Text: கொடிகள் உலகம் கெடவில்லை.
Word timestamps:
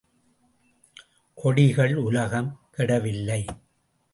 கொடிகள் 1.37 1.95
உலகம் 1.95 2.59
கெடவில்லை. 2.77 3.45